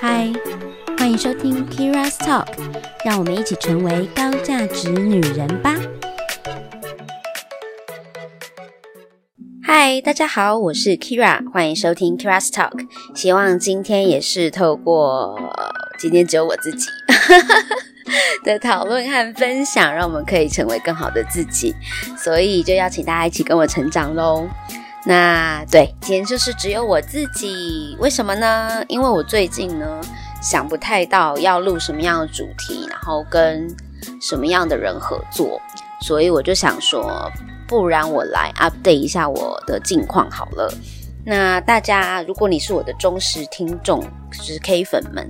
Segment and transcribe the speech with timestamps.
[0.00, 0.32] 嗨，
[0.96, 2.46] 欢迎收听 Kira's Talk，
[3.04, 5.74] 让我们一起成为高价值女人吧。
[9.62, 12.86] 嗨，大家好，我是 Kira，欢迎收听 Kira's Talk。
[13.14, 15.38] 希望今天也是透过
[15.98, 16.86] 今天只有我自己
[18.44, 21.74] 的讨论和分享，让我们可以成为更好的自己。
[22.16, 24.48] 所以就邀请大家一起跟我成长喽。
[25.04, 28.84] 那对，今天就是只有我自己，为什么呢？
[28.88, 30.00] 因为我最近呢
[30.42, 33.66] 想不太到要录什么样的主题，然后跟
[34.20, 35.60] 什么样的人合作，
[36.02, 37.30] 所以我就想说，
[37.66, 40.70] 不然我来 update 一下我的近况好了。
[41.24, 44.00] 那大家，如果你是我的忠实听众，
[44.32, 45.26] 就是 K 粉们，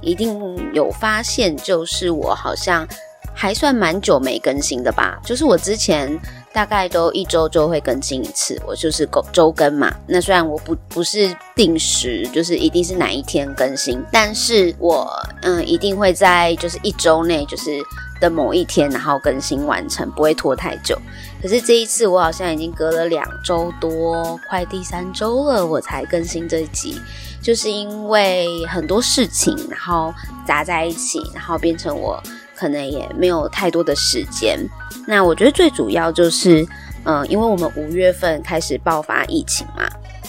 [0.00, 2.88] 一定有发现，就是我好像
[3.34, 6.18] 还算蛮久没更新的吧，就是我之前。
[6.52, 9.94] 大概都一周就会更新一次，我就是周周更嘛。
[10.06, 15.08] 那虽然我不不是定时，就是一定是哪一天更新，但是我
[15.42, 17.80] 嗯一定会在就是一周内就是
[18.20, 20.98] 的某一天，然后更新完成，不会拖太久。
[21.40, 27.00] 可是这一次我好像已经隔了两周多，快第三周了，我才更新这一集，
[27.40, 30.12] 就是因为很多事情然后
[30.46, 32.20] 砸在一起，然后变成我。
[32.60, 34.58] 可能也没有太多的时间。
[35.06, 36.62] 那我觉得最主要就是，
[37.04, 39.88] 嗯、因为我们五月份开始爆发疫情嘛。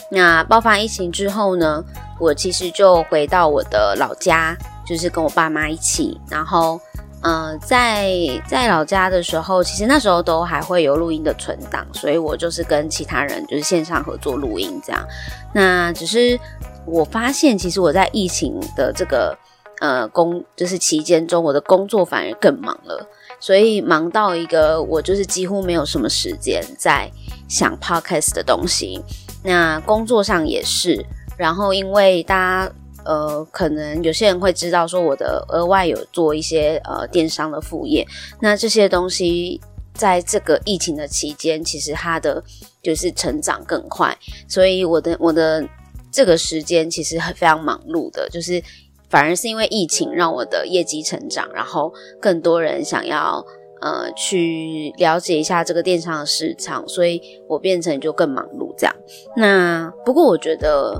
[0.10, 1.84] 那爆发疫情之后呢，
[2.18, 4.56] 我其实就回到我的老家，
[4.88, 6.18] 就是跟我爸妈一起。
[6.30, 6.80] 然后，
[7.22, 8.10] 嗯、呃，在
[8.48, 15.06] 在老家的时候，其实那时候都还会有录音的存档，所以我就是跟其他人就是线上合作录音这样。
[15.54, 16.40] 那只是
[16.86, 19.38] 我发现，其实我在疫情的这个。
[19.82, 23.04] 呃，工就是期间中，我的工作反而更忙了，
[23.40, 27.10] 所以忙到一个我就是几乎没有什么时间在
[27.50, 29.02] 想 podcast 的东西。
[29.44, 31.04] 那工作上也是，
[31.36, 32.72] 然后因为大家
[33.04, 38.06] 呃，可能有些人会知道说我的额外有做一些呃电商的副业，
[38.40, 39.60] 那这些东西
[39.96, 42.44] 在这个疫情的期间，其实它的
[42.84, 44.16] 就是成长更快，
[44.48, 45.68] 所以我的我的
[46.12, 48.64] 这个时间其实很非常忙碌的，就是。
[49.12, 53.46] 反而是因为疫情让我的业绩成长，然后更多人想要
[53.82, 58.96] 呃去了解一下这个电商的市场，所以我变成就更忙碌这样。
[59.36, 60.98] 那不过我觉得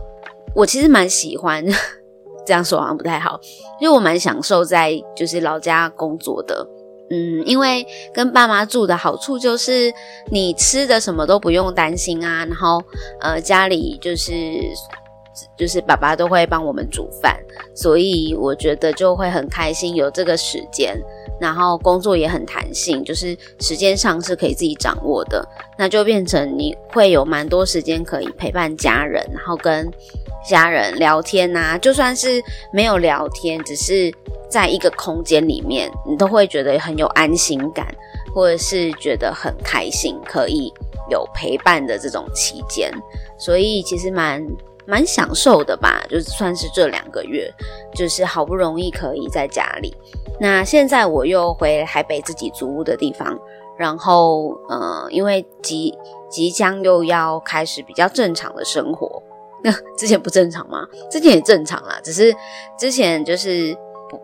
[0.54, 1.66] 我其实蛮喜欢
[2.46, 3.40] 这样说好像不太好，
[3.80, 6.68] 因为我蛮享受在就是老家工作的，
[7.12, 9.90] 嗯，因为跟爸妈住的好处就是
[10.30, 12.84] 你吃的什么都不用担心啊，然后
[13.22, 14.34] 呃家里就是。
[15.58, 17.40] 就是爸爸都会帮我们煮饭，
[17.76, 20.98] 所以我觉得就会很开心有这个时间，
[21.40, 25.48] 然后工作也很弹性，就是时间上是可以自己掌握的，
[25.78, 29.92] 那就变成你会有蛮多时间可以陪伴家人，然后跟
[30.48, 32.42] 家人聊天啊，就算是
[32.74, 34.12] 没有聊天，只是
[34.50, 37.88] 在一个空间里面，你都会觉得很有安心感，
[38.34, 40.74] 或者是觉得很开心，可以
[41.10, 42.92] 有陪伴的这种期间，
[43.38, 44.44] 所以其实蛮。
[44.92, 47.50] 蛮享受的吧，就是算是这两个月，
[47.96, 49.96] 就是好不容易可以在家里。
[50.38, 53.40] 那现在我又回台北自己租屋的地方，
[53.78, 55.98] 然后呃，因为即
[56.30, 59.24] 即将又要开始比较正常的生活。
[59.64, 60.86] 那 之前不正常吗？
[61.10, 62.36] 之前也正常啦，只是
[62.78, 63.74] 之前就是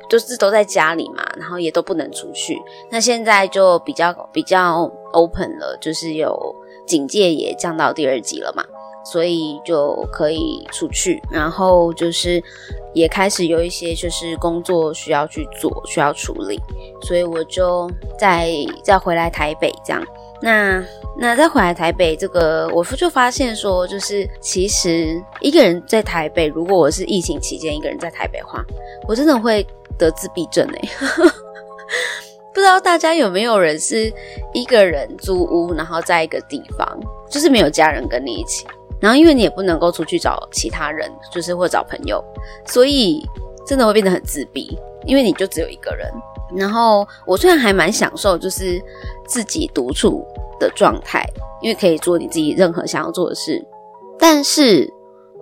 [0.09, 2.61] 就是都在家里嘛，然后也都不能出去。
[2.91, 6.53] 那现在就比较比较 open 了，就是有
[6.85, 8.65] 警戒也降到第二级了嘛。
[9.11, 12.43] 所以就可以出去，然后就是
[12.93, 16.59] 也开始有一些就是工作需要去做，需要处理，
[17.01, 18.51] 所以我就再
[18.83, 20.03] 再回来台北这样。
[20.41, 20.83] 那
[21.17, 28.63] 那再回来台北，这个我就发现说，就是其实一个人在台北，如果我是疫情期间一个人在台北的话，
[29.07, 29.65] 我真的会
[29.97, 30.89] 得自闭症哎。
[32.53, 34.11] 不知道大家有没有人是
[34.51, 36.99] 一个人租屋，然后在一个地方，
[37.29, 38.65] 就是没有家人跟你一起。
[38.99, 42.23] 然后，因为你也不能够出去找其他人，就是或找朋友，
[42.65, 43.23] 所以
[43.65, 46.11] 真的会变得很自闭，因为你就只有一个人。
[46.55, 48.81] 然后，我虽然还蛮享受就是
[49.27, 50.25] 自己独处
[50.59, 51.23] 的状态，
[51.61, 53.63] 因为可以做你自己任何想要做的事，
[54.17, 54.91] 但是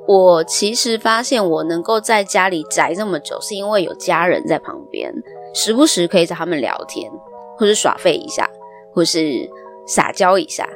[0.07, 5.13] 我其实发现我能够在家里宅这么久，是因为有家人在旁边，
[5.53, 7.09] 时不时可以找他们聊天，
[7.57, 8.49] 或是耍废一下，
[8.93, 9.49] 或是
[9.87, 10.67] 撒娇一下。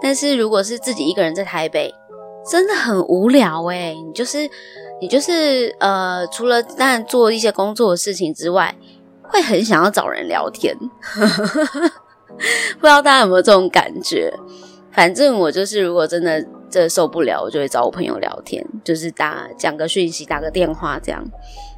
[0.00, 1.92] 但是如果是自己一个人在台北，
[2.50, 4.48] 真的很无聊哎，你就是
[5.00, 8.74] 你就是呃，除了当然做一些工作的事情之外，
[9.22, 10.74] 会很想要找人聊天。
[12.80, 14.32] 不知道大家有没有这种感觉？
[14.92, 21.24] 反正我就是，如果真的这受不了，我就会找我朋友聊天，就是打讲个讯息，打个电话这样。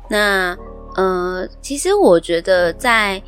[0.08, 0.56] 那
[0.96, 3.22] 呃，其实我觉得在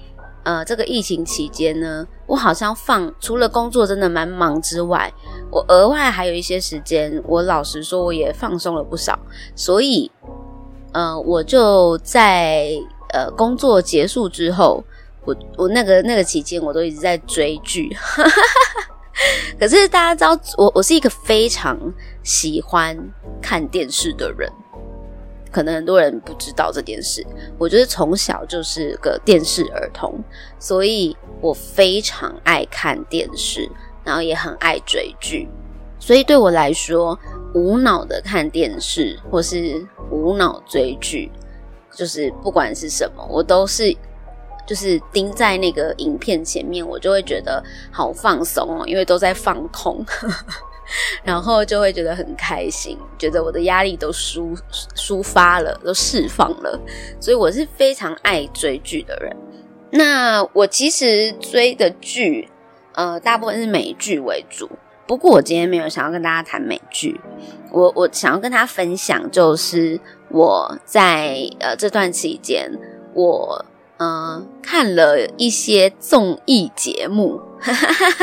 [0.45, 5.13] 呃这个疫情期间呢，我好像放除了工作真的蛮忙之外，
[5.51, 9.19] 我额外还有一些时间，我老实说我也放松了不少。
[9.55, 10.11] 所以
[10.95, 12.71] 呃，我就在
[13.11, 14.83] 呃工作结束之后，
[15.27, 17.95] 我我那个那个期间，我都一直在追剧。
[19.61, 21.79] 可是大家知道，我我是一个非常
[22.23, 22.97] 喜欢
[23.43, 24.51] 看电视的人，
[25.53, 27.25] 可能很多人不知道这件事。
[27.59, 30.19] 我觉得从小就是个电视儿童，
[30.59, 33.71] 所以我非常爱看电视，
[34.03, 35.49] 然后也很爱追剧。
[36.01, 37.17] 所以对我来说，
[37.55, 41.31] 无脑的看电视或是无脑追剧，
[41.95, 43.97] 就是不管是什么，我都是。
[44.65, 50.07] 就是盯在那个影片前面，我就会觉得好放松哦，因为都在放空，
[51.25, 54.57] 然后就会觉得很开心，觉得我的压力都抒
[54.95, 56.81] 抒发了，都释放了，
[57.21, 59.37] 所以我是非常爱追剧的人。
[59.91, 62.49] 那我其实追的剧，
[62.95, 64.69] 呃，大部分是美剧为主。
[65.07, 67.21] 不过我今天没有想要跟大家谈美剧，
[67.71, 70.01] 我我想要跟大家分享，就是
[70.31, 72.71] 我在呃这段期间
[73.15, 73.65] 我。
[74.03, 77.41] 嗯，看了一些综艺节目，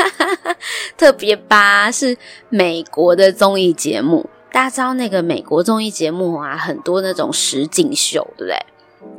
[0.98, 2.18] 特别吧，是
[2.50, 4.28] 美国的综艺节目。
[4.52, 8.58] 大家知道那个美国综艺节目啊，很多那种实境秀，对不对？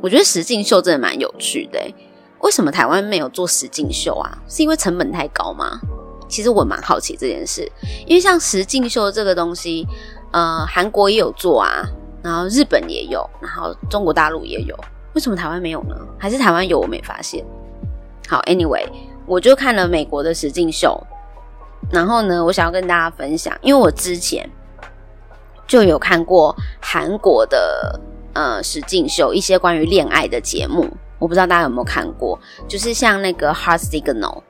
[0.00, 1.80] 我觉得实境秀真的蛮有趣的。
[2.42, 4.38] 为什么台湾没有做实境秀啊？
[4.46, 5.80] 是因为成本太高吗？
[6.28, 7.68] 其实我蛮好奇这件事，
[8.06, 9.84] 因为像实境秀这个东西，
[10.30, 11.82] 呃，韩国也有做啊，
[12.22, 14.78] 然后日本也有，然后中国大陆也有。
[15.14, 15.96] 为什么台湾没有呢？
[16.18, 17.44] 还是台湾有我没发现？
[18.28, 18.86] 好，Anyway，
[19.26, 20.98] 我就看了美国的实境秀，
[21.90, 24.48] 然后呢，我想要跟大家分享，因为我之前
[25.66, 28.00] 就有看过韩国的
[28.32, 30.88] 呃实境秀，一些关于恋爱的节目，
[31.18, 34.42] 我不知道大家有没有看过，就是像那个 Heart Signal，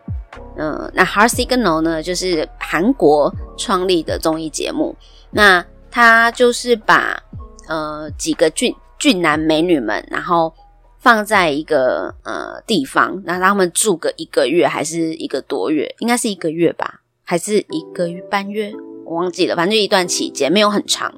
[0.56, 4.94] 嗯、那 Heart Signal 呢，就是韩国创立的综艺节目，
[5.30, 7.20] 那它就是把
[7.66, 8.76] 呃几个剧。
[9.02, 10.54] 俊男美女们，然后
[11.00, 15.92] 放在一个呃地方，然后让他们住个一个月还是一个多月？
[15.98, 18.72] 应该是一个月吧，还是一个月半月？
[19.04, 21.12] 我忘记了，反正就一段期间没有很长。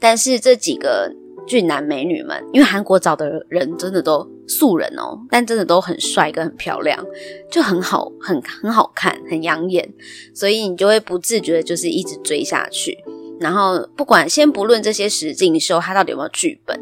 [0.00, 1.12] 但是这几个
[1.46, 7.04] 俊男美女们，因为韩国找的人真的都素人哦，但真的都很帅跟很漂亮，
[7.50, 9.86] 就很好，很很好看，很养眼，
[10.34, 12.96] 所以你就会不自觉的就是一直追下去。
[13.38, 16.80] 然后不管先不论这些实境秀，它到底有没有剧本。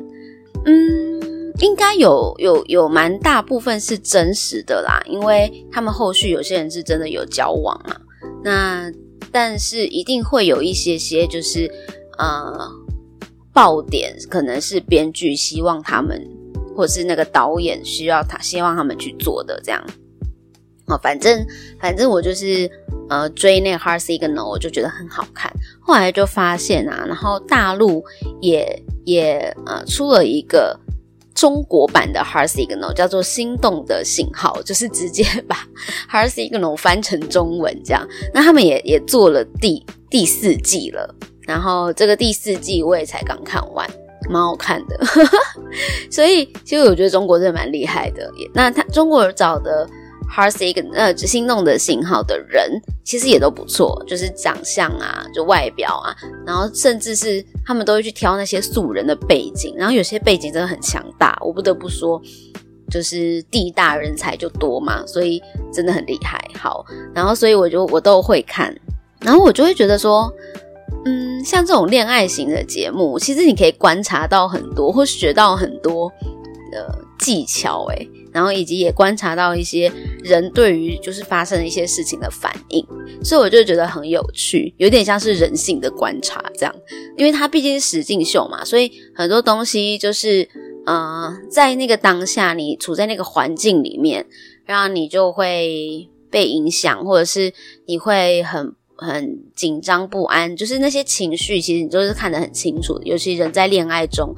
[0.65, 7.97] 嗯，应该有有有蛮大部分是真实的啦，因为他们后续有些人是真的有交往嘛。
[8.43, 8.91] 那
[9.31, 11.71] 但是一定会有一些些就是
[12.19, 12.71] 呃
[13.53, 16.21] 爆点，可能是编剧希望他们，
[16.77, 19.85] 或是那个导演需要他希望他们去做的这样。
[20.87, 21.47] 哦，反正
[21.81, 22.71] 反正我就是
[23.09, 25.51] 呃追那个《Heart Signal》，我就觉得很好看。
[25.81, 28.05] 后来就发现啊，然后大陆
[28.43, 30.79] 也也呃出了一个
[31.35, 35.57] 中国版的《Heart Signal》，叫做《心动的信号》，就是直接把
[36.13, 38.07] 《Heart Signal》翻成中文这样。
[38.35, 41.15] 那他们也也做了第第四季了，
[41.47, 43.89] 然后这个第四季我也才刚看完，
[44.29, 45.01] 蛮好看的。
[46.13, 48.31] 所以其实我觉得中国真的蛮厉害的。
[48.37, 49.89] 也那他中国找的。
[50.35, 52.69] Par sign 呃，心动的信号的人
[53.05, 62.21] 其实也都不错，就是长相啊，就外表啊，然后甚至是他们都会去挑那些素人的背景，然后有些背景真的很强大，我不得不说，
[62.91, 65.41] 就是地大人才就多嘛，所以
[65.73, 66.43] 真的很厉害。
[66.59, 68.75] 好，然后所以我就我都会看，
[69.21, 70.33] 然后我就会觉得说，
[71.05, 76.11] 嗯，像这种恋爱型的节目，其实你可以观察到很多，或学到很多
[76.73, 78.11] 的技巧，诶。
[78.35, 79.91] 然后以及也观察到一些
[80.25, 82.85] 人对于就是发生一些事情的反应，
[83.23, 86.75] 所以我就觉得很有趣，有点像是人性的观察这样。
[87.17, 90.49] 因为它毕竟是实境秀嘛，所以很多东西就是
[90.85, 94.27] 呃，在那个当下你处在那个环境里面，
[94.67, 97.53] 然后你就会被影响，或者是
[97.87, 98.75] 你会很。
[99.05, 102.99] 很紧张不安，就是那些情绪，其实你都是看得很清楚。
[103.05, 104.35] 尤其人在恋爱中，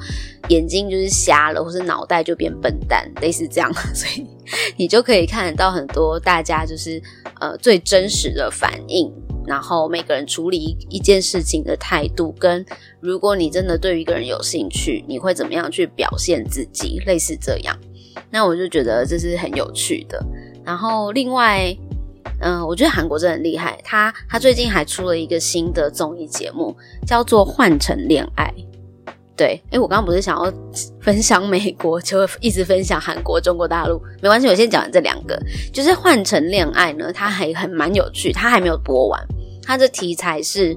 [0.49, 4.27] 眼睛就是瞎了，或是脑袋就变笨蛋，类似这样， 所以
[4.77, 7.01] 你就可以看得到很多大家就是
[7.41, 9.11] 呃最真实的反应，
[9.47, 12.67] 然后每个人处理一件事情的态度，跟
[13.01, 17.79] 如果你真的对一个人有兴趣，你会怎么样去表现自己，类似这样。
[18.31, 20.23] 那我就觉得这是很有趣的。
[20.65, 21.77] 然后另外。
[22.41, 28.53] 嗯、我觉得韩国真的很厉害，他他最近还出了一个新的综艺节目，叫做《换乘恋爱》。
[29.37, 30.51] 对，诶，我刚刚不是想要
[31.01, 35.39] 分享美国，就一直分享韩国、中国大陆，没关系，我先讲这两个。
[35.73, 39.21] 就是《换乘恋爱》呢，它还很蛮有趣，它还没有播完。
[39.63, 40.75] 它的题材是，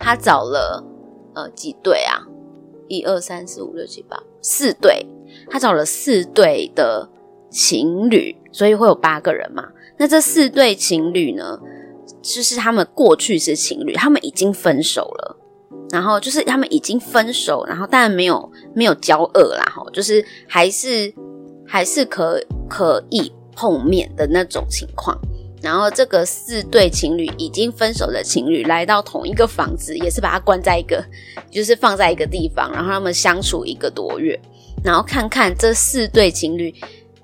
[0.00, 0.82] 他找了
[1.34, 2.26] 呃几对啊？
[2.88, 5.06] 一二三四五六七八，四对。
[5.48, 7.08] 他找了四对的
[7.50, 9.64] 情侣，所以会有八个人嘛。
[10.02, 11.56] 那这四对情侣呢，
[12.20, 15.38] 就是他们过去是情侣，他们已经分手了。
[15.92, 21.14] 然后就是他们已经分手，然后当然没有没有交恶啦，吼，就是还是
[21.64, 25.16] 还是可可以碰面的那种情况。
[25.62, 31.00] 然后这个四对情侣已经分手的情侣来到同一个房子，也是把他关在一个，
[31.48, 34.36] 就是放在一个地方，然后他们相处一个多月，
[34.82, 36.74] 然后看看这四对情侣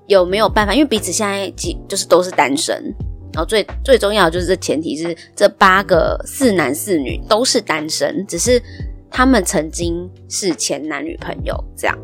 [0.09, 2.75] 有没有办法，因为彼此现在几就是都是单身。
[3.31, 8.59] 然后最最重要的就是这前提是这八个四男四女都是单身，只是
[9.11, 11.95] 他们曾经是前男女朋友这样，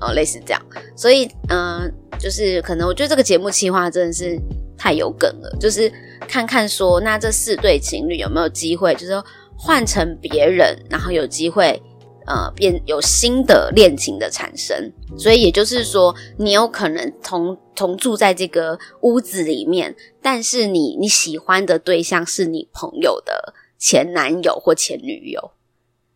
[0.00, 0.60] 哦，类似这样。
[0.96, 1.88] 所以，嗯、
[2.18, 4.36] 就是可能我觉得这个节目企划真的是
[4.76, 5.90] 太有梗了，就是
[6.26, 9.12] 看看说那这四对情侣有没有机会，就是
[9.56, 11.80] 换成别人，然后有机会。
[12.26, 25.52] 呃，变有新的恋情的产生，所以也就是说，你有可能同同住在这个屋子里面，但是你你喜欢的对象是你朋友的前男友或前女友，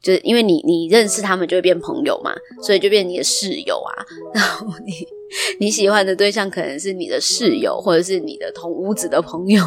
[0.07, 2.33] 就是因为你你认识他们就会变朋友嘛，
[2.63, 4.93] 所以就变你的室友啊，然后你。
[5.59, 9.61] 你喜欢的对象可能是你的室友，或者是你的同屋子的朋友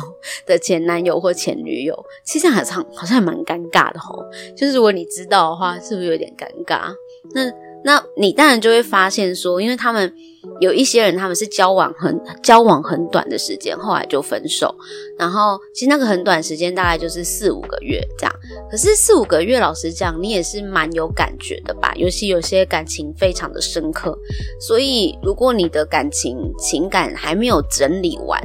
[0.45, 1.93] 的前男友或前女友，
[2.23, 4.23] 其实好像好像还蛮尴尬的吼。
[4.55, 6.93] 就是如果你知道的话，是不是有点尴尬？
[7.35, 7.68] 那。
[7.83, 10.13] 那你当然就会发现说，因为他们
[10.59, 14.75] 有一些人，他们是交往很交往很短的时间，后来就分手。
[15.17, 18.35] 然后其实那个很短时间大概就是四五个月这样。
[18.69, 21.93] 可是四五个月，老实讲，你也是蛮有感觉的吧？
[21.95, 24.17] 尤其有些感情非常的深刻。
[24.59, 28.41] 所以如果你的感情情感还没有整理完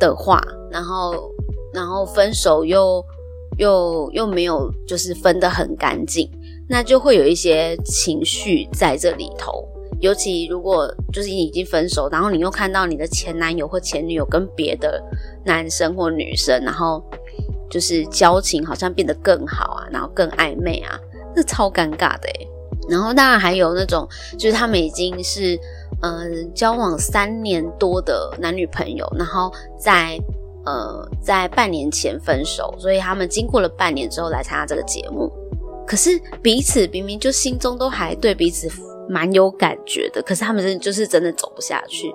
[0.00, 1.30] 的话，然后
[1.74, 3.04] 然后分手又
[3.58, 6.30] 又又没有就是分得很干净。
[6.68, 9.66] 那就会有一些情绪在这里头，
[10.00, 15.02] 尤其如果就是你已经分手，然后你又看到你的前男友或前女友跟别的
[15.44, 17.02] 男生或女生，然后
[17.70, 20.98] 就是交情好像变得更好啊，然后更暧昧啊，
[21.34, 22.48] 那超尴尬的欸。
[22.88, 24.08] 然后当然还有那种，
[24.38, 25.58] 就是他们已经是
[26.02, 30.18] 嗯、呃、交往三年多的男女朋友，然后在
[30.64, 35.30] 呃在半年前分手，所以他们经过了半年之后来参加这个节目。
[35.88, 38.68] 可是彼此明明就心中都还对彼此
[39.08, 42.12] 蛮有感觉的，可是他们真的就是真的走不下去。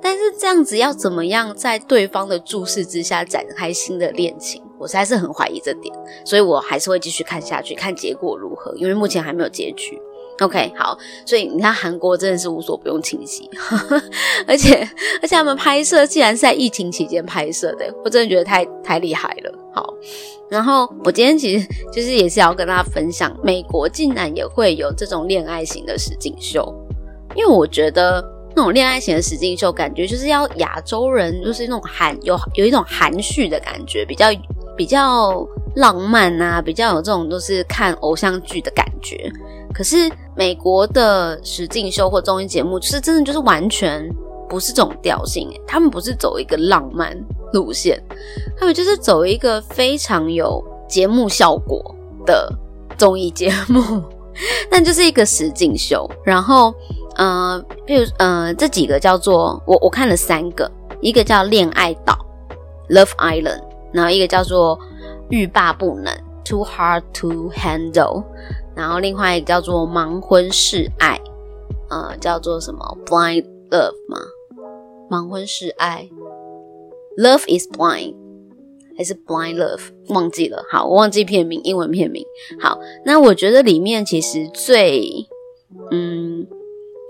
[0.00, 5.92] 但是这样子要怎么样在对方的注视之下展开新的恋情，我实在是很怀疑这点，
[6.24, 10.00] 所以我还是会继续看下去，看结果如何，因为目前还没有结局。
[10.40, 13.48] OK，好，所以你看韩国真的是无所不用其极，
[14.46, 14.86] 而且
[15.22, 19.58] 而且他们拍摄竟然是在疫情期间拍摄的，我真的觉得太太厉害了。
[19.72, 19.94] 好，
[20.50, 26.70] 然后我今天其实就是也是要跟大家分享，美国竟然也会有这种恋爱型的实景秀，
[27.34, 28.22] 因为我觉得
[28.54, 34.26] 那种恋爱型的实景秀，感觉就是要亚洲人就是那种含有有一种含蓄的感觉，比较
[34.76, 39.30] 比较浪漫啊，比较有这种都是看偶像剧的感觉。
[39.74, 44.06] 可是美国的实境秀或综艺节目，就是真的就是完全
[44.48, 47.16] 不是这种调性诶，他们不是走一个浪漫
[47.52, 48.00] 路线，
[48.58, 51.94] 他们就是走一个非常有节目效果
[52.26, 52.52] 的
[52.98, 54.02] 综艺节目，
[54.70, 56.08] 但就是一个实境秀。
[56.22, 56.72] 然后，
[57.16, 62.14] 呃，比如呃，这几个叫做我我看了三个，一个叫恋爱岛
[62.90, 63.62] （Love Island），
[63.92, 64.78] 然后一个叫做
[65.30, 66.14] 欲罢不能
[66.44, 68.22] （Too Hard to Handle）。
[68.76, 71.18] 然后另外一个叫做盲婚试爱，
[71.88, 74.18] 呃，叫做什么 Blind Love 吗？
[75.10, 76.10] 盲婚试爱
[77.16, 78.14] ，Love is Blind
[78.98, 79.80] 还是 Blind Love？
[80.10, 80.62] 忘记了。
[80.70, 82.22] 好，我忘记片名，英文片名。
[82.60, 85.26] 好，那我觉得里面其实最，
[85.90, 86.46] 嗯，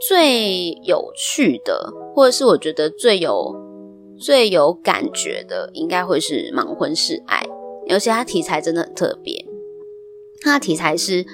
[0.06, 3.56] 最有趣的，或者是我觉得最有
[4.16, 7.44] 最有感觉的，应该会是盲婚试爱，
[7.86, 9.44] 尤其它题材真的很特别。
[10.42, 11.26] 它的题材是。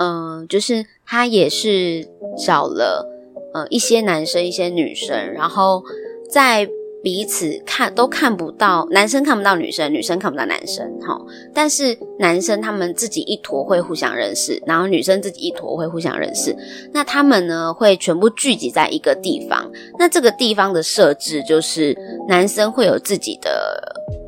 [0.00, 2.08] 嗯、就是他也是
[2.44, 3.06] 找了
[3.52, 5.84] 呃一些男生一些女生，然后
[6.30, 6.66] 在
[7.02, 11.18] 彼此看都看不到，男生看不到女生，女生看不到男生，哈，
[11.54, 16.54] 但是男生他们自己一坨会互相认识，然后女生自己一坨会互相认识。
[16.92, 21.96] 那他们呢会全部聚集在一个地方，那这个地方的设置就是
[22.28, 23.80] 男生会有自己的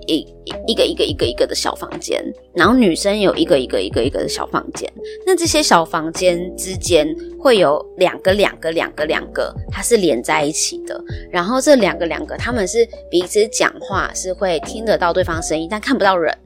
[0.07, 0.27] 一
[0.67, 2.23] 一个一个一个一个的小房间，
[2.55, 4.91] 然后女生有一个一个一个一个的小房间。
[5.27, 7.07] 那这些小房间之间
[7.39, 10.99] 会有两个两个两个两个，它是连在一起的。
[11.31, 16.37] 然后这两个两个，他们是彼此讲话，是会听得到对方声音，但看不到人。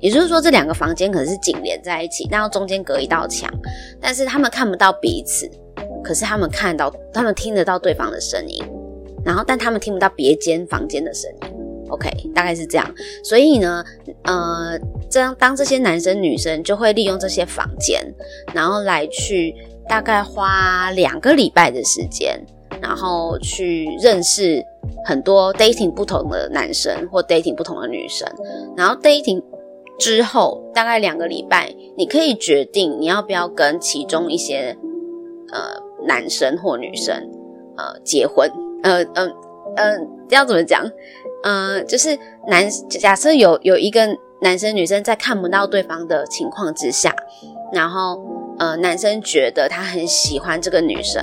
[0.00, 3.52] 也就是说，这两个房间可能是紧连在一起，然后中间隔一道墙，
[4.00, 5.46] 但是他们看不到彼此，
[6.02, 8.64] 可是他们看到，他们听得到对方的声音，
[9.22, 11.59] 然后但他们听不到别间房间的声音。
[11.90, 12.94] OK，大概是这样。
[13.22, 13.84] 所以呢，
[14.24, 14.78] 呃，
[15.10, 18.00] 这样当这些男生女生就会利用这些房间，
[18.54, 19.54] 然后来去
[19.88, 22.40] 大概花两个礼拜的时间，
[22.80, 24.64] 然后去认识
[25.04, 28.28] 很多 dating 不同的男生或 dating 不同的女生，
[28.76, 29.42] 然后 dating。
[29.98, 34.74] 之后大概两个礼拜，你可以决定你要不要跟其中一些
[35.52, 37.14] 呃男生或女生
[37.76, 38.50] 呃结婚。
[38.82, 39.30] 呃嗯
[39.76, 39.98] 呃，呃，
[40.30, 40.90] 要怎么讲？
[41.42, 42.18] 呃，就是
[42.48, 44.06] 男假设有有一个
[44.42, 47.14] 男生女生在看不到对方的情况之下，
[47.72, 48.20] 然后
[48.58, 51.22] 呃男生觉得他很喜欢这个女生，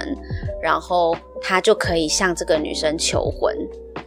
[0.61, 3.55] 然后他就可以向这个女生求婚，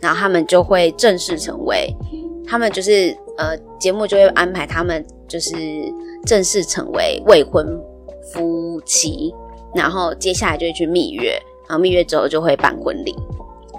[0.00, 1.94] 然后他们就会正式成为。
[2.46, 5.54] 他们就是呃，节目就会安排他们就是
[6.26, 7.64] 正式成为未婚
[8.32, 9.32] 夫妻，
[9.72, 13.14] 然后接下来就会去蜜月，然后蜜月之后就会办婚礼，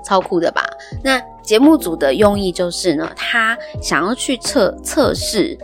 [0.03, 0.63] 超酷的吧？
[1.03, 5.58] 那节目组的用意就是呢，他想要去测测试，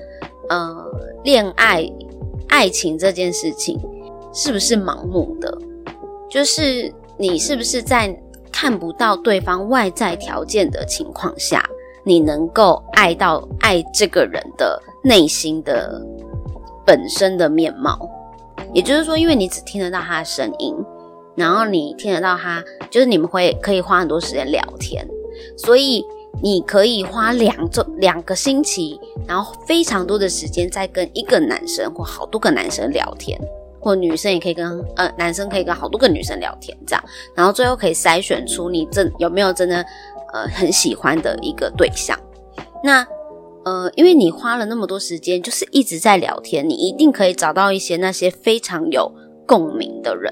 [0.50, 0.75] 呃，
[1.24, 1.89] 恋爱
[2.50, 3.79] 爱情这件事情
[4.34, 5.58] 是不是盲目的，
[6.29, 8.15] 就是你是不是在
[8.51, 11.63] 看不到对方外在条件的情况下。
[12.03, 16.01] 你能够爱到爱这个人的内心的
[16.86, 18.10] 本身的面貌，
[18.74, 20.74] 也就是说，因为你只听得到他的声音，
[21.38, 25.08] 然后你听得到他，就是你们会可以花很多时间聊天，
[25.56, 26.03] 所以
[26.44, 33.39] 你可以花两周两个星期，然后非常多的时间在跟一个男生或好多个男生聊天，
[33.80, 37.04] 或女生也可以跟呃男生可以跟好多个女生聊天，这样，
[37.36, 39.86] 然后最后可以筛选出你真有没有真的。
[40.34, 42.19] 呃，很喜欢的一个对象，
[42.84, 43.08] 那
[43.63, 49.10] 呃，因为你花了那么多时间，就是一直在聊天，你一定可以找到一些那些非常有
[49.47, 50.30] 共鸣的人，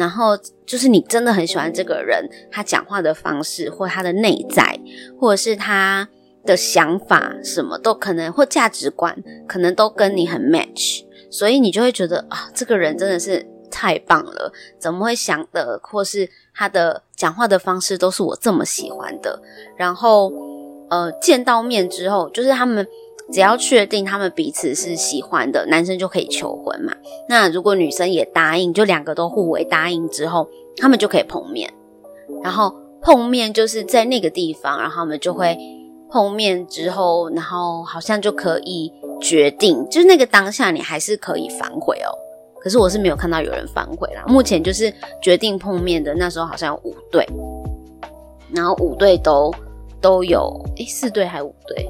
[0.00, 4.80] 然后就是你真的很喜欢这个人，他讲话的方式，或他的内在，
[5.20, 6.08] 或者是他
[6.46, 9.14] 的想法，什么都可能，或价值观，
[9.46, 13.46] 可能都跟你很 match，所以你就会觉得啊，这个人真的是。
[13.72, 14.52] 太棒了！
[14.80, 19.40] 怎么会想的，或是他的讲话的方式都是我这么喜欢的。
[19.76, 20.32] 然后，
[20.90, 22.84] 呃，见到面之后，就是他们
[23.32, 26.92] 只要确定他们彼此是喜欢的，男生就可以求婚嘛。
[27.28, 31.72] 那如果女生也答应，就两个都互为答应之后，他们就可以碰面。
[32.42, 35.56] 然后碰面就是在那个地方，然后他们就会
[36.10, 42.10] 碰面之后，然后好像就可以决定，就是那个当下你还是可以反悔哦。
[42.60, 44.24] 可是我是没有看到有人反悔啦。
[44.26, 47.26] 目前就是决定碰面的那时候好像有五对，
[48.52, 49.54] 然后五对都
[50.00, 51.88] 都有，诶，四对还五对？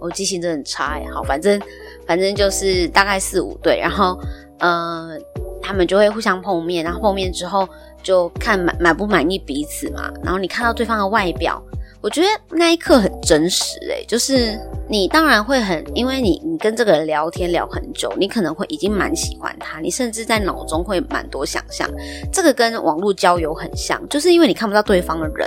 [0.00, 1.06] 我记性真的很差诶。
[1.12, 1.60] 好，反正
[2.06, 4.18] 反正就是大概四五对，然后
[4.58, 5.18] 呃，
[5.62, 7.68] 他们就会互相碰面，然后碰面之后
[8.02, 10.10] 就看满满不满意彼此嘛。
[10.22, 11.62] 然后你看到对方的外表，
[12.00, 14.58] 我觉得那一刻很真实诶，就是。
[14.90, 21.86] 你当然会很，因为你你跟这个人聊天聊很久，你可能会已经蛮喜欢他，你甚至在脑中会蛮多想象。
[22.32, 25.46] 这个跟网络交友很像，就是因为你看不到对方的人，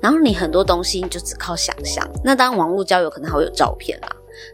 [0.00, 2.02] 然后你很多东西你就只靠想象。
[2.24, 4.08] 那当然网络交友可能还会有照片啦，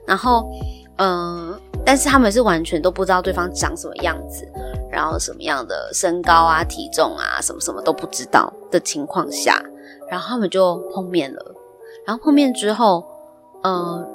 [0.04, 0.50] 然后
[0.96, 4.44] 嗯、但是他们是完全都不知道对方长什么样子，
[4.90, 9.62] 然后什么样的身高啊、体重啊，什么什么都不知道的情况下，
[10.10, 11.54] 然后他们就碰面了，
[12.06, 13.04] 然后碰面之后，
[13.62, 14.06] 呃。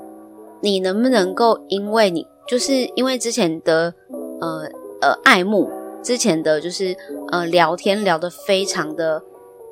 [0.64, 3.92] 你能不能够，因为你就是因为之前的
[4.40, 4.70] 呃
[5.02, 5.68] 呃爱慕，
[6.04, 6.96] 之前的就是
[7.32, 9.24] 呃聊天聊得非常的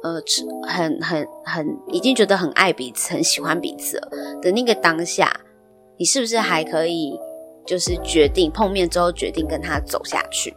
[0.01, 0.19] 呃
[0.67, 4.09] 很很很已经觉得很爱彼此，很喜欢彼此了
[4.41, 5.31] 的那个当下，
[5.97, 7.15] 你是不是还可以
[7.67, 10.51] 就是决定碰面之后决定跟他走下去？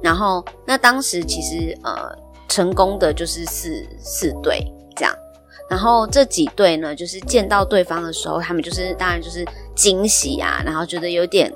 [0.00, 2.16] 然后那当时其实呃
[2.48, 4.64] 成功的就是四四对
[4.94, 5.14] 这样。
[5.70, 11.52] 然后这几对呢，就是见到对方的时候，他们就是当然就是惊喜啊，然后觉得有点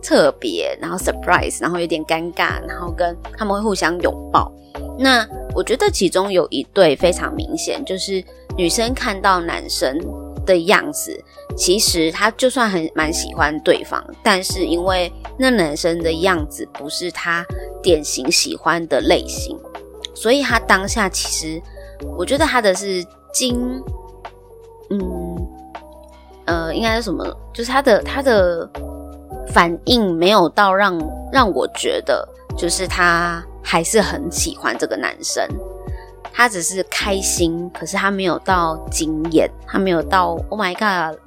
[0.00, 4.50] 特别，然后 surprise，然后有点尴尬，然后跟他们会互相拥抱。
[4.98, 8.24] 那我觉得其中有一对非常明显，就是
[8.56, 9.98] 女生看到男生
[10.46, 11.20] 的样子，
[11.56, 17.44] 其实她就算很蛮喜欢对方，但是因为那男生的样子不是她
[17.82, 19.58] 典型喜欢的类型，
[20.14, 21.60] 所以她当下其实
[22.16, 23.04] 我觉得他的是。
[23.34, 23.82] 经，
[24.90, 25.48] 嗯，
[26.44, 27.24] 呃，应该是什么？
[27.50, 28.68] 就是他的他的
[29.48, 31.00] 反应没有到让
[31.32, 35.42] 让我觉得，就是他还是很喜欢这个男生。
[36.30, 41.18] 他只是开心，可是他没有到惊艳，他没有到 Oh my God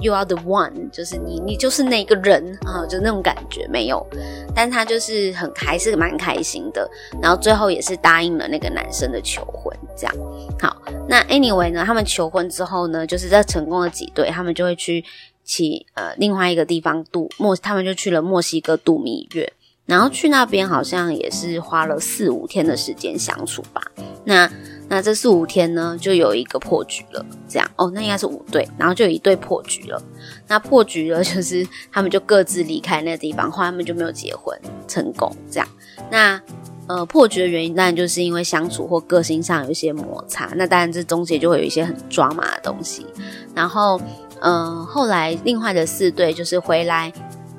[0.00, 4.06] You are the one，就是你，你就是那个人啊，就那种感觉没有。
[4.54, 6.88] 但他就是很还是蛮开心的，
[7.22, 10.14] 然后最后也是答应了那个男生的求婚，这样。
[10.60, 10.76] 好，
[11.08, 15.04] 那 Anyway 呢，他们求婚之后呢，就是在成功的几对，他们就会去
[15.44, 19.52] 去呃另外一个地方度墨，他们就去了墨西哥度蜜月。
[19.86, 23.82] 然后去那边好像也是花了四五天的时间相处吧。
[24.24, 24.50] 那
[24.88, 27.24] 那这四五天呢，就有一个破局了。
[27.48, 30.02] 这样哦，那应该是五对，然后就有一对破局了。
[30.46, 35.30] 那破局了， 就是他们就各自离开那个地方，后来他们就没有结婚成功。
[35.50, 35.68] 这样，
[36.10, 36.40] 那
[36.86, 40.50] 呃破局的原因当然就是因为相处或个性上有一些摩擦。
[40.56, 43.06] 那当然这中间就会有一些很抓马的东西。
[43.54, 44.00] 然后
[44.40, 47.12] 嗯、呃，后来另外的四对就是回来。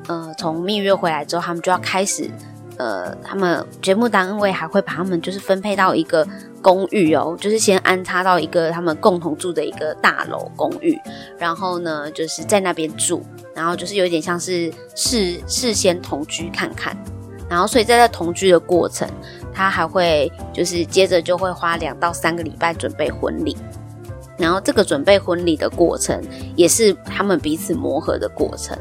[0.08, 2.30] 呃，从蜜月回来之后，他们就要开始，
[2.78, 6.28] 呃，他们节目单位还会把他们就是分配到一个
[6.62, 11.00] 公寓哦，就是先安插到一个他们共同住的一个大楼公寓，
[11.38, 16.98] 然后呢，就是在那边住，然后就是有点像是事事先同居看看，
[17.50, 19.08] 然后所以在这同居的过程，
[19.54, 23.56] 他还会就是接着就会花两到三个礼拜准备婚礼，
[24.38, 26.22] 然后这个准备婚礼的过程
[26.58, 28.78] 也是他们彼此磨合的过程。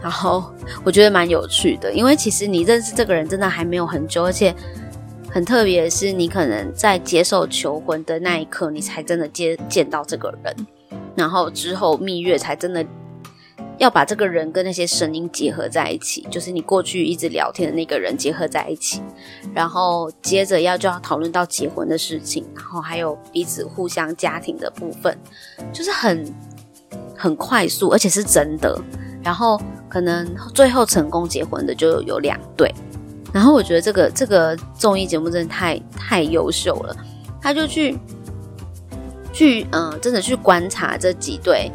[0.00, 0.44] 然后
[0.84, 4.54] 我觉得蛮有趣的，因为其实你认识这个人真的还没有很久，而且
[5.28, 10.56] 很特别的是，你可能在接受求婚的那一刻，你才真的接见到这个人，
[11.16, 12.86] 然后之后蜜月才真的
[13.76, 19.02] 要把这个人跟那些声音结合在一起，就是你过去一直聊天的那个人结合在一起，
[19.52, 25.18] 然后接着要就要讨论到结婚的事情，然后还有彼此互相家庭的部分，
[25.72, 26.24] 就是很
[27.16, 28.80] 很快速，而且是真的，
[29.24, 29.60] 然后。
[29.88, 32.72] 可能最后成功结婚的就有两对，
[33.32, 36.94] 然后我觉得这个这个综艺节目真的太太优秀了，
[37.40, 37.98] 他就去
[39.32, 41.70] 去嗯、真的去观察这几对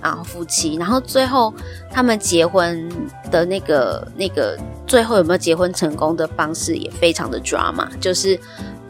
[0.00, 1.52] 啊夫妻，然后最后
[1.90, 2.88] 他们结婚
[3.30, 8.38] 的那个那个最后有没有结婚成功的方式也非常的 drama，就是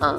[0.00, 0.16] 嗯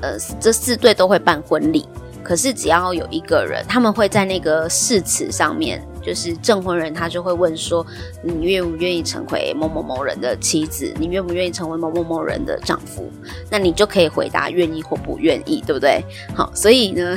[0.00, 1.86] 呃，呃这四对都会办婚礼，
[2.22, 5.86] 可是只要有一个人，他们会在那个誓词上面。
[6.02, 7.86] 就是证婚人，他就会问说
[8.22, 10.92] ：“你愿不愿意成为某某某人的妻子？
[10.98, 13.08] 你愿不愿意成为某某某人的丈夫？”
[13.48, 16.02] 那你就可以回答愿意或不愿意，对不对？
[16.34, 17.16] 好，所以呢，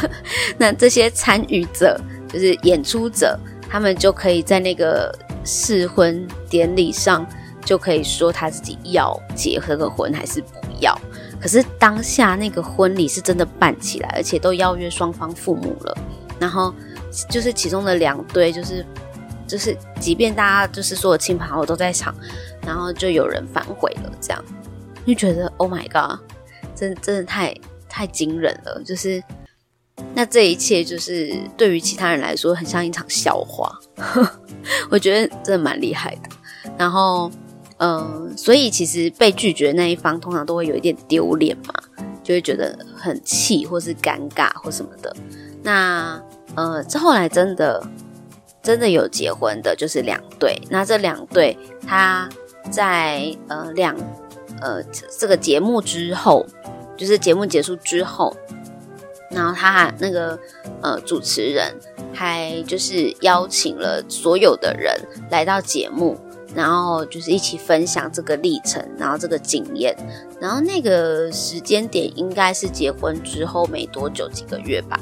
[0.58, 1.98] 那这些参与者
[2.30, 5.10] 就是演出者，他们就可以在那个
[5.42, 7.26] 试婚典礼上
[7.64, 10.48] 就可以说他自己要结这个婚还是不
[10.80, 10.94] 要。
[11.40, 15.96] 可是当下那个婚礼是真的办起来，而且都邀约双方父母了，
[16.38, 16.74] 然后。
[17.28, 18.84] 就是其中的两对，就是
[19.46, 22.14] 就是，即便大家就是所有亲朋好友都在场，
[22.62, 24.44] 然后就有人反悔了，这样
[25.06, 26.18] 就觉得 Oh my God，
[26.74, 27.54] 真真的太
[27.88, 28.82] 太惊人了。
[28.84, 29.22] 就是
[30.14, 33.78] 那这一切，就是对于其他人来说，很像一场笑话。
[34.90, 36.28] 我觉得真的蛮厉害的。
[36.76, 37.30] 然后，
[37.78, 41.74] 嗯、所以其实被拒绝那一方，通常都会有一点丢脸嘛，
[42.22, 45.16] 就会觉得很气，或是尴尬，或什么的。
[45.62, 46.20] 那。
[46.56, 47.86] 呃，这后来真的
[48.62, 50.60] 真的有结婚的，就是两对。
[50.70, 52.28] 那这两对，他
[52.70, 53.94] 在呃两
[54.60, 54.82] 呃
[55.18, 56.46] 这个节目之后，
[56.96, 58.34] 就是节目结束之后，
[59.30, 60.38] 然后他还那个
[60.80, 61.74] 呃主持人
[62.14, 64.98] 还就是邀请了所有的人
[65.30, 66.16] 来到节目，
[66.54, 69.94] 然后就是一起分享这个历程，然后这个经验。
[70.40, 74.98] 然后那个时间点应该是结婚之后没多久，几个月吧。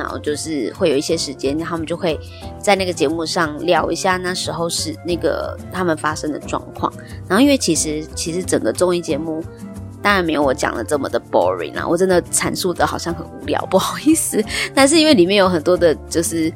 [0.00, 2.18] 然后就是会有一些时间，然后他们就会
[2.58, 6.90] 在那个节目上聊一下那时候是那个他们发生的状况。
[7.28, 9.44] 然后因为其实其实整个综艺节目
[10.02, 14.42] 当然没有我讲的这么的 boring 啊，我真的阐述的好像很无聊，不好意思。
[14.74, 16.50] 但是因为里面有很多的就是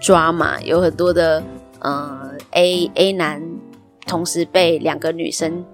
[0.00, 1.42] 抓嘛有很多的
[1.78, 3.40] 呃 A A 男
[4.06, 5.64] 同时被两个女生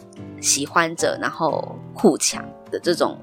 [0.40, 3.18] 喜欢着，然后互抢的这种。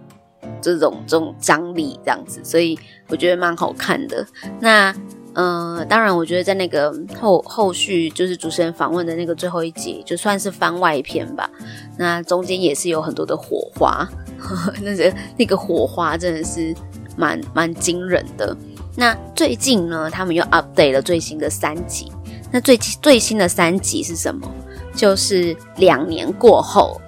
[0.62, 2.77] 这种这种张力这样子，所以
[3.08, 4.25] 我觉得蛮好看的。
[4.60, 4.93] 那、
[5.34, 11.49] 呃，当然，我觉得在那个后后续，就是主持人访问的那个最后一集，就算是番外篇吧。
[11.97, 16.75] 那中间也是有很多的火花，呵 呵那个那个火花真的是
[17.15, 18.56] 蛮蛮惊人的。
[18.97, 22.12] 那最近呢，他们又 update 了最新的三集。
[22.51, 24.45] 那最最新的三集是什么？
[24.93, 26.99] 就是两年过后。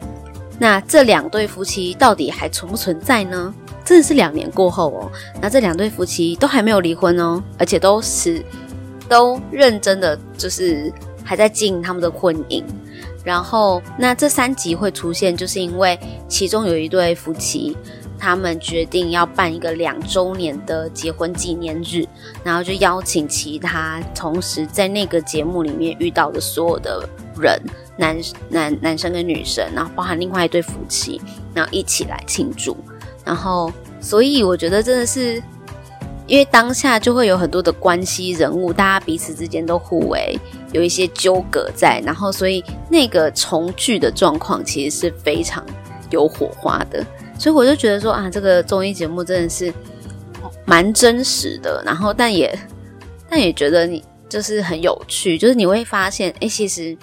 [0.64, 3.54] 那这两对夫妻到底还存不存在呢？
[3.84, 5.12] 真的是两年过后哦。
[5.42, 8.42] 那这两对夫妻都还没有离婚哦，而且都是
[9.10, 10.90] 都认真的就是
[11.22, 12.64] 还在经营他们的婚姻。
[13.26, 16.00] 然后，那这三集会出现，就是因为
[16.30, 17.76] 其中有一对夫妻，
[18.18, 22.08] 他们决定要办一个两周年的结婚纪念日，
[22.42, 27.06] 然后就邀请其他同时在那个节目里面遇到的所有的
[27.38, 27.62] 人，
[27.98, 28.18] 男
[28.50, 31.22] 男男生跟女生，然后包含另外一对夫妻，
[31.54, 32.76] 然后一起来庆祝。
[33.26, 35.42] 然后，所以我觉得真的是。
[36.26, 40.40] 因为当下就会有很多的关系人物，大家彼此之间都互为
[40.72, 45.66] 有一些纠葛在，然后所以那个重聚的状况其实是非常
[46.12, 47.06] 有火花的，
[47.38, 49.72] 所以我就觉得说啊，这个综艺节目真的是
[50.64, 52.58] 蛮真实的，然后但也
[53.30, 56.98] 但也觉得你就是很有趣，就是你会发现，哎，其实。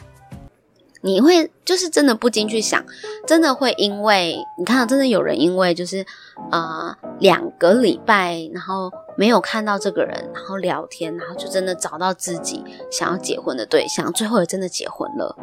[1.02, 2.84] 你会就是真的不禁去想，
[3.26, 6.04] 真的会因为你看到真的有人因为就是
[6.50, 15.36] 呃两个礼拜，然后没有看到这个人，然后聊天，然后就真的找到自己想要结婚的对象，最后也真的结婚了。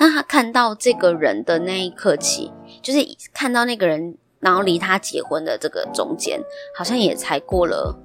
[0.00, 2.50] 那他看到这个人的那一刻起，
[2.82, 2.98] 就是
[3.32, 6.40] 看到那个人，然后离他结婚的这个中间，
[6.76, 7.96] 好像也才过了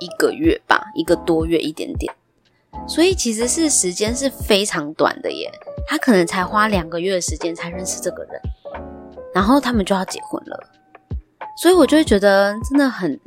[0.00, 2.12] 一个月吧，一个多月一点点。
[2.86, 5.50] 所以其实是时间是非常短的耶，
[5.86, 8.40] 他可能才花两个月的时间才认识这个人，
[9.34, 10.58] 然后他们就要结婚了，
[11.60, 13.18] 所以我就会觉得真的很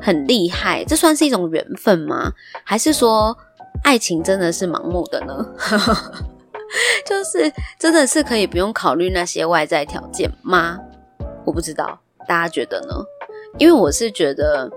[0.00, 2.32] 很厉害，这算是一种缘分吗？
[2.64, 3.36] 还是说
[3.82, 5.46] 爱情真的是盲目的呢？
[7.06, 10.78] 就是真的是可以不用考虑那些外在条件吗？
[11.44, 12.94] 我不知道，大家觉得呢？
[13.58, 14.70] 因为我是觉得。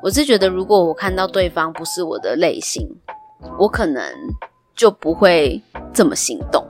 [0.00, 2.88] 我是觉得，如果我看到对方不是我的类型，
[3.58, 4.00] 我可能
[4.78, 5.62] 就不会
[5.92, 6.64] 这么心动。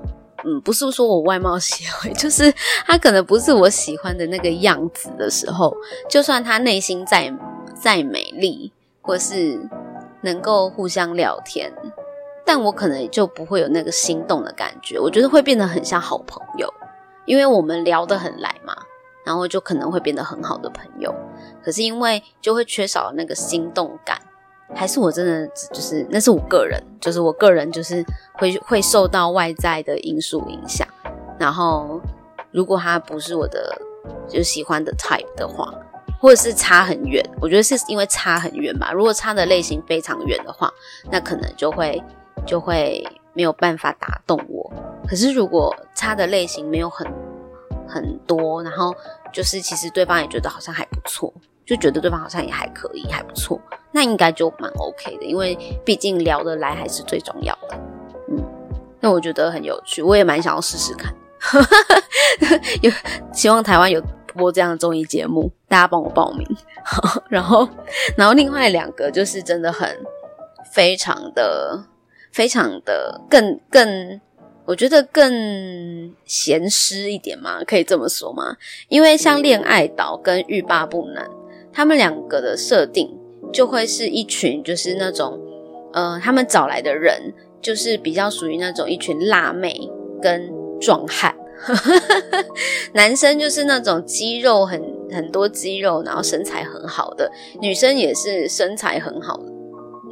[0.44, 2.52] 嗯，不是说我外貌协会， 就是
[2.86, 5.76] 他可能不是我喜欢的那个样子的时候，
[6.08, 7.32] 就算他内心再
[7.74, 9.60] 再美丽，或是
[10.22, 11.72] 能够互相聊天，
[12.44, 14.98] 但我可能就不会有那个心动的感觉。
[14.98, 16.72] 我觉得会变得很像好朋友，
[17.26, 18.74] 因为我们聊得很来嘛。
[19.24, 21.14] 然后就可能会变得很好的朋友，
[21.62, 24.18] 可是因为就会缺少那个心动感，
[24.74, 28.04] 还是我真的就是那是我个人，就是我个人就是
[28.34, 30.86] 会会受到外在的因素影响。
[31.38, 32.00] 然后
[32.50, 33.76] 如果他不是我的
[34.28, 35.72] 就喜欢的 type 的话，
[36.20, 38.90] 或者是差很远，我觉得是因为差很远吧。
[38.92, 40.72] 如果差的类型非常远的话，
[41.10, 42.02] 那可能就会
[42.44, 44.72] 就会没有办法打动我。
[45.06, 47.06] 可是如果差的类型没有很
[47.86, 48.94] 很多，然后
[49.32, 51.32] 就是其实对方也觉得好像还不错，
[51.68, 53.60] 就觉得对方好像也还可以，还不错，
[53.92, 55.54] 那应该就蛮 OK 的，因为
[55.84, 57.78] 毕竟聊得来还是最重要的。
[58.30, 58.42] 嗯，
[59.00, 61.14] 那我觉得很有趣，我也蛮想要试试看。
[62.80, 62.90] 有
[63.34, 64.02] 希望台湾有
[64.34, 66.46] 播这样的综艺节目，大家帮我报名。
[67.28, 67.68] 然后，
[68.16, 69.94] 然后另外两个就是真的很
[70.72, 71.84] 非常的
[72.32, 74.18] 非常的更更。
[74.64, 78.54] 我觉得更咸湿一点嘛，可以这么说吗？
[78.88, 81.26] 因为像恋爱岛跟欲罢不能，
[81.72, 83.08] 他们两个的设定
[83.52, 85.38] 就会是一群，就是那种，
[85.92, 89.90] 呃，他们找来的人就是比较属于那种一群辣妹
[90.22, 90.50] 跟
[90.80, 91.34] 壮汉，
[92.94, 99.40] 男生就是那种肌肉很很多肌肉，然后身材很好的，女生也是身材很好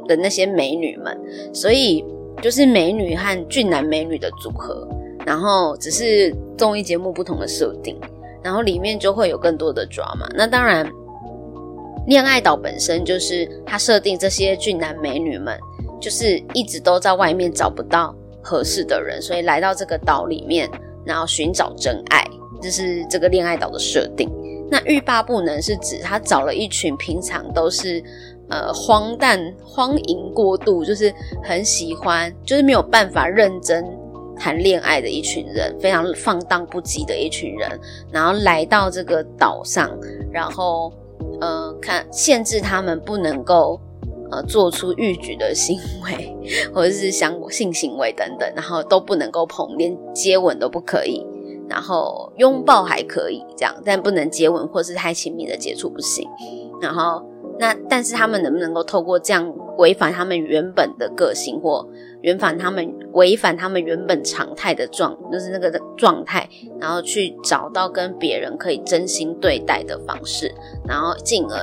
[0.07, 1.17] 的那些美女们，
[1.53, 2.03] 所以。
[2.39, 4.87] 就是美女和俊男美女的组合，
[5.25, 7.99] 然后只是综艺节目不同的设定，
[8.43, 10.29] 然后里面就会有更多的 drama。
[10.35, 10.87] 那当然，
[12.07, 15.55] 恋爱岛本身就是他设定这些俊男美女们，
[16.01, 20.67] 就是一直都在外面找不到合适的人，所以来到这个岛里面，
[21.05, 22.25] 然后寻找真爱，
[22.61, 24.27] 这是这个恋爱岛的设定。
[24.69, 28.03] 那欲罢不能是指他找了一群平常都是。
[28.49, 33.85] 呃，荒诞、荒淫过度，就是很喜欢，就是没有办法认真
[34.39, 37.69] 谈恋爱的一群人，非常放荡不羁的一群人，
[38.09, 39.91] 然后来到这个岛上，
[40.31, 40.93] 然后
[41.41, 43.79] 呃，看限制他们不能够
[44.31, 46.35] 呃做出逾矩的行为，
[46.73, 51.25] 或者是相性行为等等，然后都不能够碰，连接吻都不可以，
[51.69, 56.27] 然后拥抱还可以这样，但不能接吻或是太亲密的接触不行，
[56.81, 57.23] 然后。
[57.59, 61.87] 那但是他们能不能够透过这样违反他们原本的个性，或
[62.23, 66.47] 违反他们违反他们原本常态的状，就是那个状态，
[66.79, 70.53] 然后去找到跟别人可以真心对待的方式，
[70.87, 71.59] 然后进而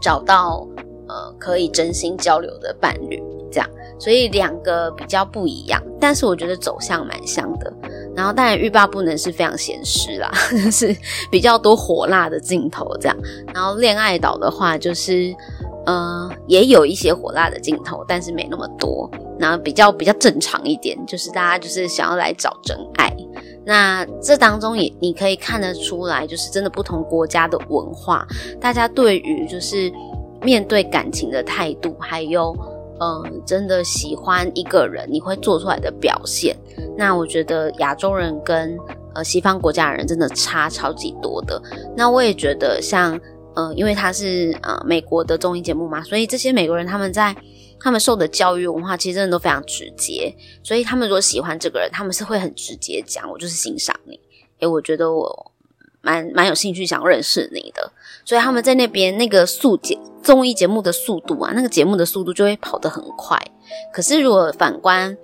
[0.00, 0.66] 找到
[1.08, 7.72] 呃可以真心交流的伴侣，这样，所以两个比较不一样，但是我觉得走向蛮像的。
[8.18, 10.92] 然后当然欲罢不能是非常咸湿啦， 就是
[11.30, 13.16] 比较多火辣的镜头这样。
[13.54, 15.32] 然后恋爱岛的话就是，
[15.86, 23.08] 呃，也有一些火辣的镜头，但是没那么多，然后比较比较正常一点，就是大家就是想要来找真爱。
[23.64, 28.26] 那这当中也你可以看得出来，就是真的不同国家的文化，
[28.60, 29.92] 大家对于就是
[30.42, 32.52] 面对感情的态度，还有
[33.00, 36.56] 嗯、呃，真的喜欢一个人，你会做出来的表现。
[36.96, 38.78] 那我觉得亚洲人跟
[39.14, 41.60] 呃西方国家的人真的差超级多的。
[41.96, 43.20] 那我也觉得像。
[43.56, 47.34] 呃，因为他是呃美国的综艺节目嘛，所以这些美国人他们在
[47.80, 50.32] 他们受的教育文化其实真的都非常直接，
[50.62, 54.20] 所以他们如果喜欢这个人，他们是会很直接讲，我就是欣赏你，
[54.60, 55.47] 诶，我觉得我
[56.00, 57.92] 蛮蛮有兴趣想认识你的，
[58.24, 63.38] 所以他们在那边那个速节综艺节目的速度啊，那个节目的速度就会跑得很快。
[63.92, 65.16] 可是如果反观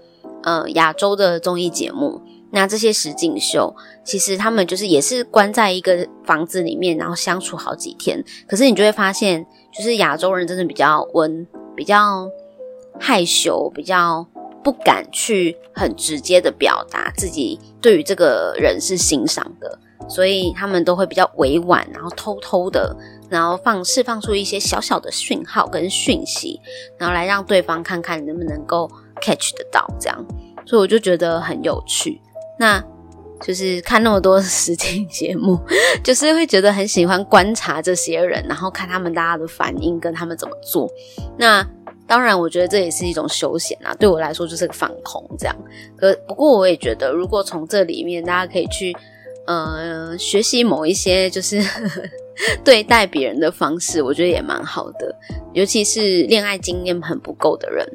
[0.42, 8.24] 呃亚洲的综艺节目，那这些实景秀，其实他们就是也是关在一个房子里面，然后相处好几天。
[8.46, 9.44] 可是你就会发现，
[9.76, 12.28] 就是亚洲人真的比较温，比较
[13.00, 14.24] 害羞，比较
[14.62, 19.78] 不敢去很直接的表达自己对于这个人是欣赏的，
[20.08, 22.94] 所以他们都会比较委婉，然后偷偷的，
[23.28, 26.60] 然后放释放出一些小小的讯号跟讯息，
[26.98, 30.24] 然后来让对方看看能不能够 catch 得到这样。
[30.66, 32.20] 所以我就觉得很有趣。
[32.58, 32.82] 那
[33.42, 35.58] 就是看那么多实境节目，
[36.02, 40.88] 就是会觉得很喜欢观察这些人，然后看他们大家的反应跟他们怎么做。
[41.36, 41.66] 那
[42.06, 45.56] 当然，我觉得这也是一种休闲啊，对我来说就是个放空这样。
[45.96, 48.94] 可不过我也觉得，如果从这里面大家可以去
[49.46, 51.62] 呃学习某一些就是
[52.64, 55.14] 对待别人的方式，我觉得也蛮好的。
[55.52, 57.86] 尤其是恋爱经验很不够的人，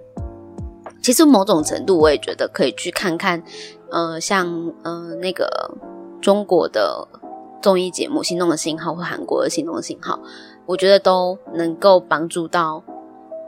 [1.01, 3.43] 其实某种程度我也觉得可以去看看。
[3.91, 5.49] 呃，像呃那个
[6.21, 7.07] 中国的
[7.59, 10.15] 综艺节目《心动的信号》或韩国的《心动的信号》，
[10.67, 12.83] 我觉得都能够帮助到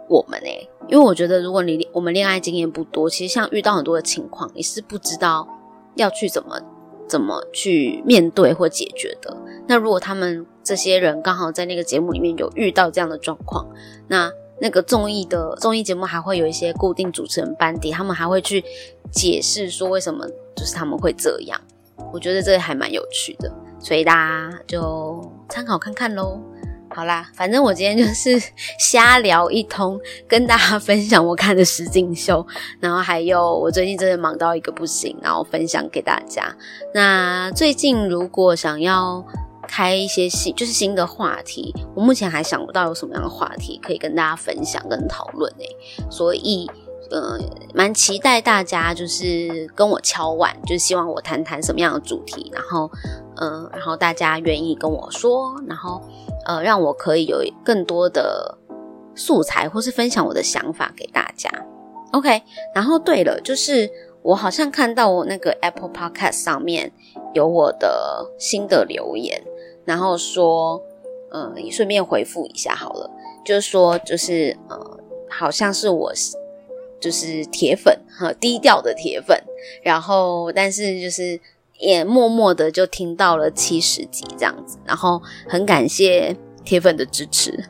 [0.09, 5.47] 我们诶、因为我觉得如果你我们恋爱经验不多，其实像遇到很多的情况，你是不知道
[5.93, 6.59] 要去怎么
[7.11, 9.35] 怎么去面对或解决的。
[9.67, 13.67] 那如果他们这些人刚好在那个节目里面有遇到这样的状况，
[14.07, 14.31] 那。
[14.63, 18.63] 那个综艺的综艺节目还会有一些固定主持人班底，他们还会去
[19.11, 20.23] 解释说为什么
[20.55, 21.59] 就是他们会这样，
[22.13, 25.19] 我觉得这还蛮有趣的，所以大家就
[25.49, 26.39] 参考看看喽。
[26.93, 28.41] 好啦，反正我今天就是
[28.79, 32.45] 瞎聊一通，跟大家分享我看的实境秀，
[32.79, 36.55] 然后还有我最近真的忙到一个不行，然后分享给大家。
[36.93, 39.25] 那最近如果想要。
[39.67, 45.65] 开一些新就是新的话题，我目前还想不到有什么样的话题可以跟大家分享跟讨论诶，
[46.09, 46.69] 所以
[47.11, 47.37] 呃
[47.73, 52.89] 蛮期待大家就是跟我敲碗，就是希望我谈谈什么样的主题，然后
[53.35, 56.01] 嗯、呃，然后大家愿意跟我说，然后
[56.45, 58.57] 呃让我可以有更多的
[59.15, 61.49] 素材或是分享我的想法给大家。
[62.11, 62.41] OK，
[62.73, 63.89] 然后对了，就是
[64.21, 66.91] 我好像看到我那个 Apple Podcast 上面
[67.33, 69.41] 有我的新的留言。
[69.83, 70.79] 然后说，
[71.31, 73.09] 嗯，也顺便回复一下好了，
[73.43, 76.11] 就是说，就是呃，好像是我，
[77.01, 79.37] 就是铁粉哈，低调的铁粉，
[79.83, 81.37] 然后但是就是
[81.79, 86.33] 也默默的就听到了七十集这样子，然后很感谢
[86.63, 87.61] 铁粉的支持，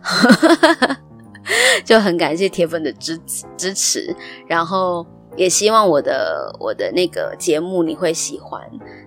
[1.84, 3.20] 就很感谢铁粉的支
[3.58, 4.16] 支持，
[4.48, 5.04] 然后。
[5.38, 8.62] 也希望我的我的那个节目你会喜欢。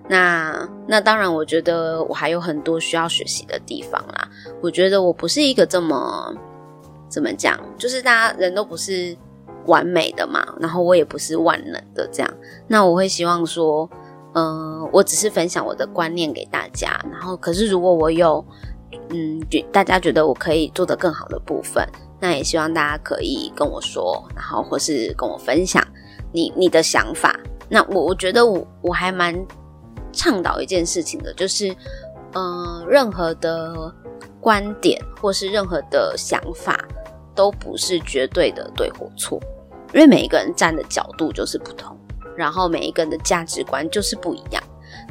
[0.08, 4.26] 那那当然，我觉得我还有很多需要学习的地方啦。
[4.62, 6.34] 我觉得我不是一个这么
[7.10, 9.14] 怎么讲，就是大家人都不是
[9.66, 12.34] 完美的嘛，然后我也不是万能的这样。
[12.66, 13.88] 那我会希望说，
[14.34, 16.98] 嗯、呃，我只是分享我的观念给大家。
[17.10, 18.44] 然后，可是如果我有
[19.10, 21.86] 嗯，觉大家觉得我可以做得更好的部分，
[22.20, 25.84] 那也希望大家可以跟我说，然后或是跟我分享。
[26.32, 29.34] 你你的想法，那我我觉得我我还蛮
[30.12, 31.70] 倡导一件事情的，就是，
[32.32, 33.92] 嗯、呃，任何的
[34.40, 36.76] 观点或是任何的想法
[37.36, 39.40] 都不是绝对的对或错，
[39.94, 41.96] 因为每一个人站的角度就是不同，
[42.36, 44.62] 然后每一个人的价值观就是不一样。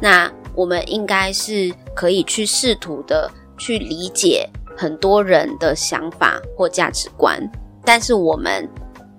[0.02, 7.42] 那我们应该是可以去试图的去理解很多人的想法或价值观，
[7.84, 8.70] 但是我们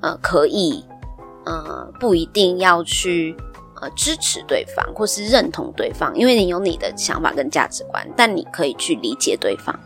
[0.01, 0.85] 呃可以。
[1.47, 3.37] 呃，不一定要去
[3.83, 9.79] 呃支持对方或是认同对方，因为你有你的想法跟价值观，但你可以去理解对方。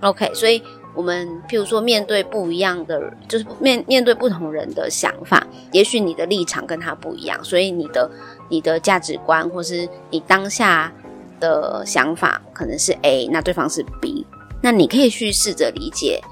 [0.00, 0.60] OK，所以
[0.94, 8.10] 我们譬如说面对不一样的，就是面面对不同人的想法，也许你的立场跟他不一样，所以你的
[8.48, 10.92] 你的价值观或是你当下
[11.40, 14.26] 的想法可能是 A，那对方是 B，
[14.62, 16.22] 那你可以去试着理解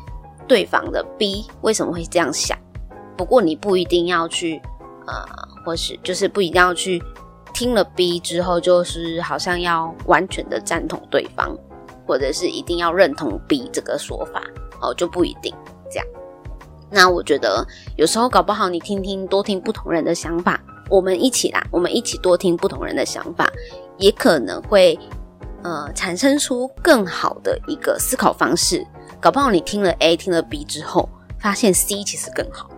[0.47, 2.57] 对方的 B 为什么会这样想。
[3.17, 4.61] 不过你不一定要去，
[5.07, 5.25] 呃，
[5.65, 7.03] 或是就是不一定要去
[7.53, 11.57] 听了 B 之后，就是好像要完全的赞同对方，
[12.07, 14.43] 或者是一定要认同 B 这个说法
[14.81, 15.55] 哦，就不一定
[15.91, 16.07] 这样。
[16.91, 23.51] 那我觉得有时候搞不好你听听多听不同人的想法，我们一起啦，我们一起多听不同人的想法，
[23.97, 24.99] 也可能会
[25.63, 28.87] 呃产生出更好的一个思考方式。
[29.21, 32.71] 搞不好你听了 A 听了 B 之后，发现 C 其实更好，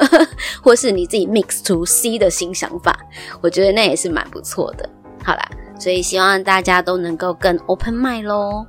[0.62, 2.96] 或是你自己 mix 出 C 的新想法，
[3.40, 4.88] 我觉得那也是蛮不错的。
[5.24, 8.66] 好啦，所以希望大家都能够更 open mind 咯。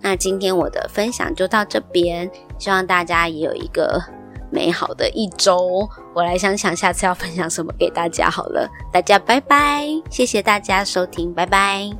[0.00, 4.02] 那今天我的分享就到这边，希望大家也有一个。
[4.54, 8.68] 美好的一周，我来想想下次要分享什么给大家好了。
[8.92, 11.90] 大家拜拜，谢谢大家收听，拜拜。